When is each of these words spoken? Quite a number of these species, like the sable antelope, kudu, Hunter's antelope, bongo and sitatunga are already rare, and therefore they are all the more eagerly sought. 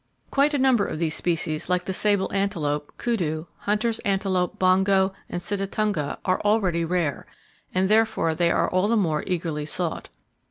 Quite 0.31 0.55
a 0.55 0.57
number 0.57 0.83
of 0.83 0.97
these 0.97 1.13
species, 1.13 1.69
like 1.69 1.85
the 1.85 1.93
sable 1.93 2.27
antelope, 2.33 2.91
kudu, 2.97 3.45
Hunter's 3.57 3.99
antelope, 3.99 4.57
bongo 4.57 5.13
and 5.29 5.43
sitatunga 5.43 6.17
are 6.25 6.41
already 6.41 6.83
rare, 6.83 7.27
and 7.71 7.87
therefore 7.87 8.33
they 8.33 8.49
are 8.49 8.67
all 8.67 8.87
the 8.87 8.97
more 8.97 9.23
eagerly 9.27 9.67
sought. 9.67 10.09